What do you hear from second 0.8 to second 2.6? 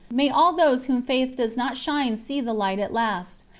on whom Faith does not shine see the